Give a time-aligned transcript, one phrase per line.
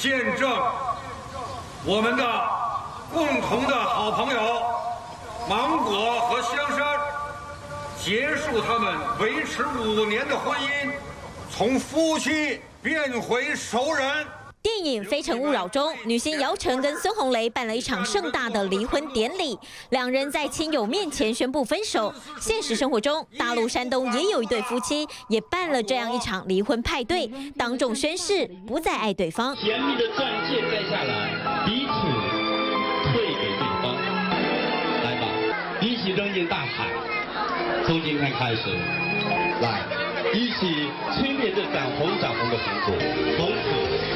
[0.00, 0.50] 见证
[1.84, 2.24] 我们的
[3.12, 4.62] 共同的好朋友
[5.46, 6.98] 芒果和香山
[8.02, 10.90] 结束他们维持五年的婚姻，
[11.50, 14.26] 从夫妻变回熟人。
[14.62, 19.58] 电影《非诚勿扰》中，女星姚晨跟孙红雷办了一场盛大的离婚典礼，
[19.88, 22.12] 两人在亲友面前宣布分手。
[22.38, 29.56] 现实生活中，大陆山东也有一对夫妻，也办了这样一场离婚派对，当众宣誓不再爱对方。
[29.56, 31.92] 甜蜜的钻戒摘下来，彼此
[33.10, 33.96] 退给对方。
[35.04, 35.26] 来吧，
[35.80, 36.86] 一起扔进大海。
[37.86, 38.68] 从今天开始，
[39.62, 39.80] 来，
[40.34, 42.92] 一起吹灭这盏红盏红的红烛，
[43.38, 44.09] 从此。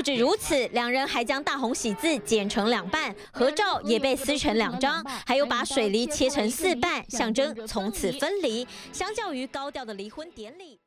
[0.00, 8.66] 不止如此，两人还将大红喜字剪成两半，合照也被撕成两张，还有把水梨切成四半，象征从此分离。
[8.94, 10.80] 相较于高调的离婚典礼，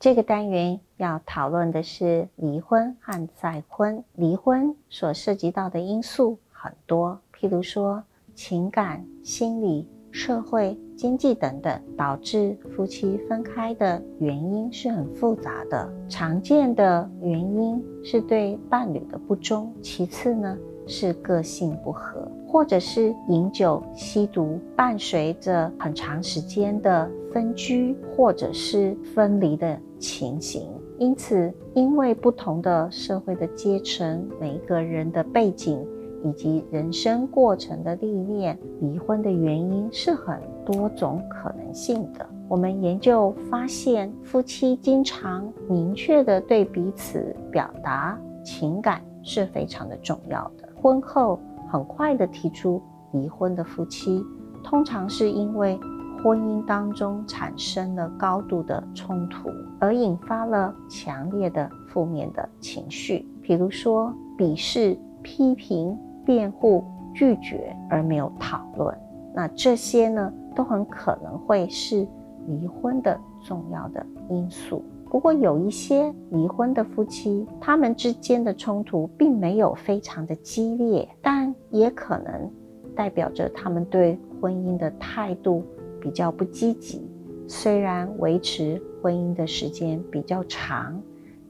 [0.00, 4.02] 这个单元要讨论的是离婚和再婚。
[4.14, 8.02] 离婚所涉及到的因素很多，譬如说
[8.34, 9.86] 情感、心理。
[10.12, 15.90] 社会、经济等等，导致夫妻分开的原因是很复杂的。
[16.06, 30.68] 常见的原因是对伴侣的不忠，其次呢是个性不合，或者是饮酒、吸毒，伴随着很长时间的分居或者是分离的情形。
[30.98, 35.84] 因此，因为不同的社会的阶层，每一个人的背景。
[36.24, 42.24] 以及人生过程的历练，离婚的原因是很多种可能性的。
[42.48, 50.68] 我们研究发现，夫妻经常明确的对彼此表达情感是非常的重要的。
[50.80, 52.80] 婚后很快的提出
[53.12, 54.24] 离婚的夫妻，
[54.62, 55.78] 通常是因为
[56.22, 59.48] 婚姻当中产生了高度的冲突，
[59.80, 65.98] 而引发了强烈的负面的情绪，比如说鄙视、批评。
[66.24, 66.84] 辩护、
[67.14, 68.96] 拒绝而没有讨论，
[69.34, 72.06] 那这些呢，都很可能会是
[72.46, 74.82] 离婚的重要的因素。
[75.10, 82.50] 不过，有一些离婚的夫妻，他们之间的冲突并没有非常的激烈，但也可能
[82.96, 85.62] 代表着他们对婚姻的态度
[86.00, 87.06] 比较不积极。
[87.46, 90.98] 虽然维持婚姻的时间比较长，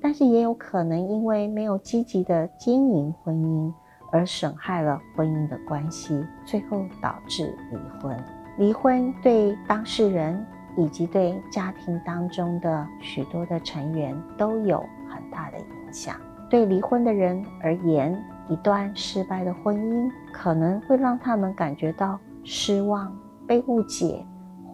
[0.00, 3.72] 但是也有可能因为没有积极的经营婚姻。
[4.12, 8.16] 而损害了婚姻的关系，最后导致离婚。
[8.58, 10.46] 离婚对当事人
[10.76, 14.78] 以及对家庭当中的许多的成员都有
[15.08, 16.14] 很大的影响。
[16.50, 23.10] 对离婚的人而言，一段失败的婚姻可能会让他们感觉到失望、
[23.46, 24.22] 被误解，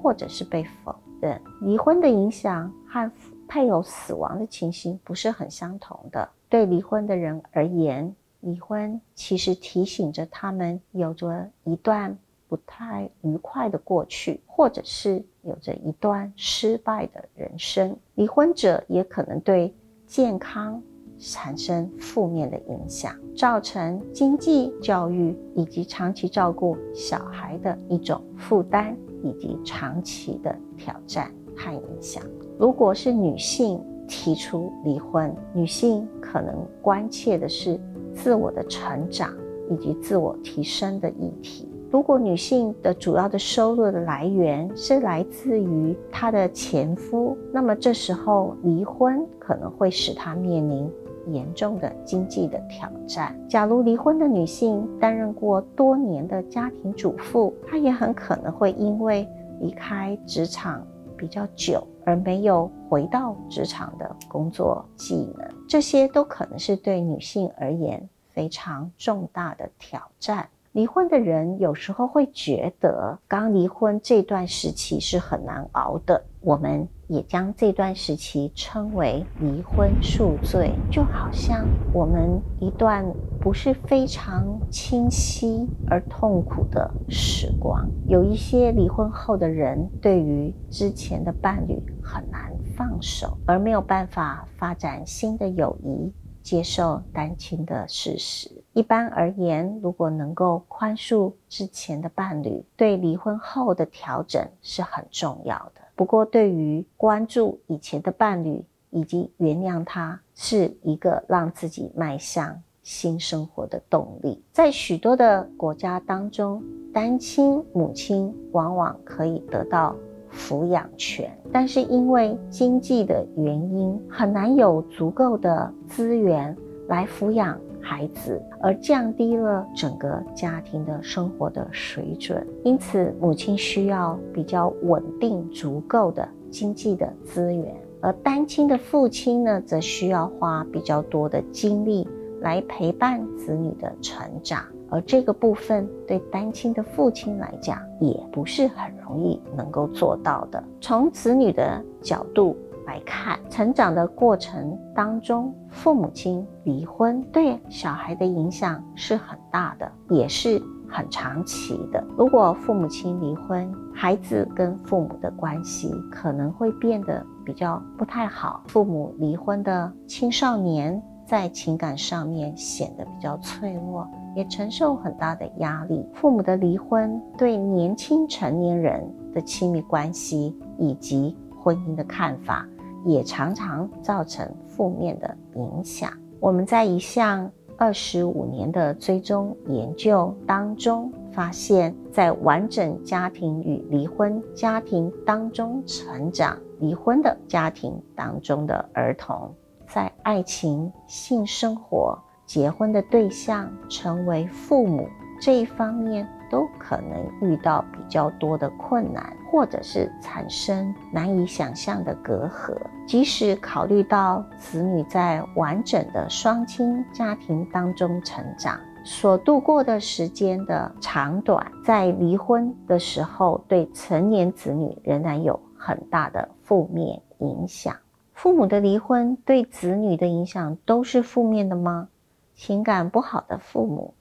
[0.02, 1.40] 或者是被否认。
[1.60, 3.08] 离婚的影响和
[3.46, 6.28] 配偶死亡的情形不是很相同的。
[6.48, 12.16] 对离婚的人而言，离婚其实提醒着他们有着一段
[12.46, 17.96] 不太愉快的过去，或者是有着一段失败的人生。
[18.14, 19.74] 离婚者也可能对
[20.06, 20.80] 健康
[21.18, 32.22] 产生负面的影响，造成经济、教育以及长期照顾小孩的一种负担，以及长期的挑战和影响。
[32.56, 37.78] 如果是女性提出离婚，女性可能关切的是。
[38.22, 39.32] 自我的成长
[39.70, 41.68] 以及自我提升的议题。
[41.90, 50.90] 如果女性的主要的收入的来源是来自于她的前夫，那么这时候离婚可能会使她面临
[51.28, 53.34] 严重的经济的挑战。
[53.48, 59.26] 假如离婚的女性担任过多年的家庭主妇，她也很可能会因为
[59.60, 60.86] 离开职场
[61.16, 65.46] 比较久而没有回到职场的工作技能。
[65.68, 70.48] 这些都可能是对女性而言非常重大的挑战。
[70.72, 76.24] 离婚的人有时候会觉得，刚离婚这段时期是很难熬的。
[76.40, 83.04] 我们也将这段时期称为“离婚宿醉”，就好像我们一段
[83.40, 87.84] 不是非常清晰而痛苦的时光。
[88.06, 92.52] 有一些离婚后的人，对于之前的伴侣很难。
[92.76, 96.12] 放手，而没有办法发展新的友谊，
[96.44, 98.48] 接受单亲的事实。
[98.72, 105.80] 一般而言，如果能够宽恕之前的伴侣，对离婚后的调整是很重要的。
[105.98, 112.62] 不过，对于关注以前的伴侣以及原谅他，是一个让自己迈向。
[112.84, 114.42] 新生活的动力。
[114.50, 119.94] 在许多的国家当中，单亲母亲往往可以得到
[120.32, 126.56] 抚养权，但是因为经济的原因，很难有足够的资源
[126.86, 127.60] 来抚养。
[127.88, 142.06] 孩子，而降低了整个家庭的生活的水准，因此母亲需要比较稳定、足够的经济的资源，而单亲的父亲呢，则需要花比较多的精力
[142.42, 150.62] 来陪伴子女的成长，而这个部分对单亲的父亲来讲，也不是很容易能够做到的。
[150.78, 152.54] 从子女的角度。
[152.88, 162.02] 来看成长的过程当中，父母亲离婚对小孩的影响是很大的，也是很长期的。
[162.16, 168.64] 如果父母亲离婚，孩子跟父母的关系可能会变得比较不太好。
[168.68, 176.08] 父母离婚的青少年在情感上面显得比较脆弱，也承受很大的压力。
[176.14, 182.66] 父母的离婚对年轻成年人的亲密关系以及婚姻的看法。
[183.08, 186.12] 也常常造成负面的影响。
[186.38, 199.52] 我们在一项二十五年的追踪研究当中发现，在完整家庭与离婚家庭当中成长，离婚的家庭当中的儿童，
[199.88, 205.08] 在爱情、性生活、结婚的对象、成为父母
[205.40, 206.28] 这一方面。
[206.50, 212.76] 都可能遇到比较多的困难，或者是产生难以想象的隔阂。
[213.06, 227.96] 即使考虑到子女在完整的双亲家庭当中成长，所度过的时间的长短，在离婚的时候，对成年子女仍然有很大的负面影响。
[228.34, 232.08] 父母的离婚对子女的影响都是负面的吗？
[232.54, 234.14] 情感不好的父母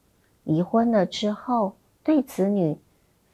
[0.43, 1.76] 离婚了之后。
[2.07, 2.77] 对子女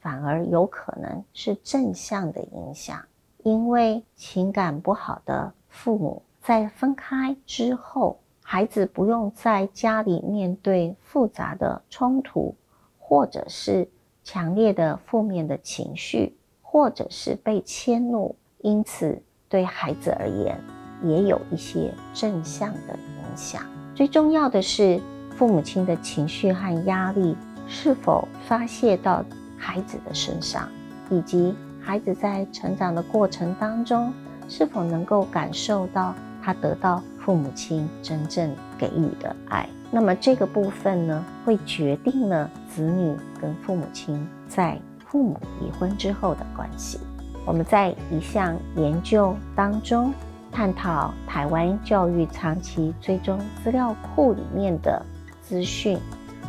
[0.02, 3.00] 反而有可能是正向的影响，
[3.44, 12.56] 因为情感不好的父母在分开之后，孩子不用在家里面对复杂的冲突，
[12.98, 13.88] 或者是
[14.24, 20.60] 强烈的负面的情绪，或者是被迁怒，因此对孩子而言
[21.04, 23.62] 也有一些正向的影响。
[23.94, 25.00] 最重要的是，
[25.38, 27.38] 父母亲的情绪和压力。
[27.68, 29.24] 是否发泄到
[29.58, 30.68] 孩子的身上，
[31.10, 34.14] 以及孩子在成长的过程当中，
[34.48, 39.68] 是否能够感受到他得到父母亲真正给予的爱？
[39.92, 47.00] 那么这个部分呢，会决定了子女跟父母亲在父母离婚之后的关系。
[47.46, 50.14] 我们在一项研究当中
[50.52, 55.06] 探讨台湾教育长期追踪资料库里面的
[55.42, 56.00] 资讯。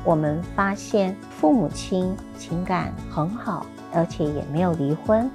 [0.05, 5.31] 我们发现父母亲情感很好，而且也没有离婚，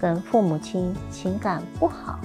[0.00, 2.18] 跟父母亲情感不好，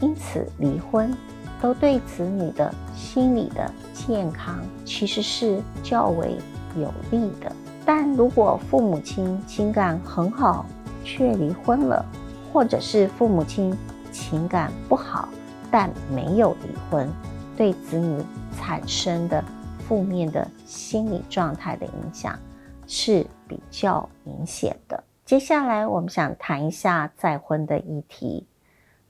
[0.00, 1.10] 因此离婚，
[1.58, 6.36] 都对子女的心理的健康其实是较为
[6.76, 7.50] 有利的。
[7.84, 10.66] 但如果父母亲情感很好
[11.02, 12.04] 却离婚了，
[12.52, 13.74] 或者是父母亲
[14.12, 15.30] 情感不好
[15.70, 17.08] 但没有离婚，
[17.56, 18.22] 对子女
[18.54, 19.42] 产生的。
[19.86, 22.38] 负面的心理状态的影响
[22.86, 25.02] 是比较明显的。
[25.24, 28.46] 接下来，我们想谈一下再婚的议题。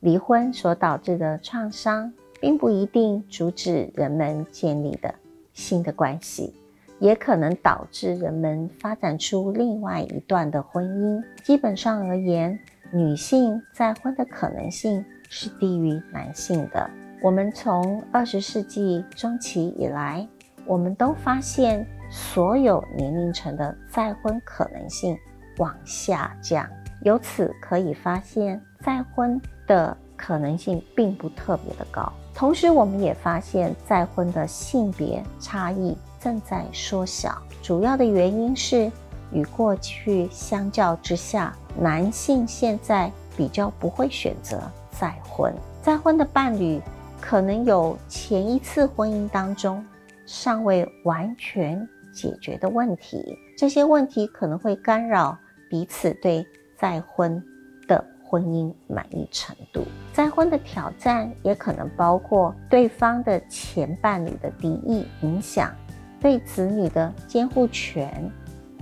[0.01, 5.15] 离婚所导致的创伤，并不一定阻止人们建立的
[5.53, 6.53] 新的关系，
[6.99, 11.23] 也可能导致人们发展出另外一段的婚姻。
[11.43, 12.59] 基本上而言，
[12.93, 16.91] 女性再婚的可能性是低于男性的。
[17.23, 20.29] 我们从二十世纪中期以来。
[20.67, 25.17] 我们都发现，所有年龄层的再婚可能性
[25.59, 26.67] 往下降，
[27.03, 32.13] 由此可以发现再婚的可能性并不特别的高。
[32.35, 38.91] 同时，我们也发现再婚的性别差异正在缩小，主要的原因是
[39.33, 45.53] 与过去相较之下，男性现在比较不会选择再婚。
[45.83, 46.81] 再婚的伴侣
[47.21, 49.85] 可能有前一次婚姻当中。
[50.33, 56.43] 尚未完全解决的问题，这些问题可能会干扰彼此对
[56.75, 57.41] 再婚
[57.87, 59.85] 的婚姻满意程度。
[60.11, 65.71] 再婚的挑战也可能包括对方的前伴侣的敌意影响，
[66.19, 68.33] 对子女的监护权，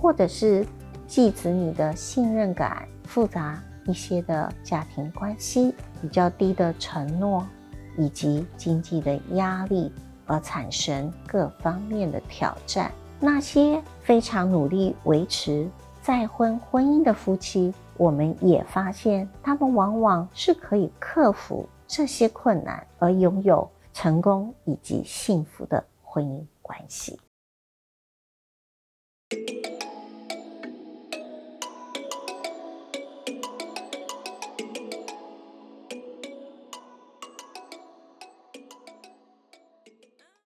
[0.01, 0.65] 或者是
[1.05, 7.45] 继子女的信任感，复杂一些的家庭关系，比较低的承诺，
[7.97, 9.91] 以及经济的压力。
[10.31, 12.89] 而产生各方面的挑战。
[13.19, 15.69] 那些非常努力维持
[16.01, 27.19] 再婚婚姻的夫妻我们也发现他们往往是可以克服这些困难而拥有成功以及幸福的婚姻关系。